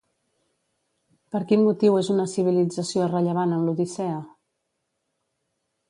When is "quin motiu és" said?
1.51-2.09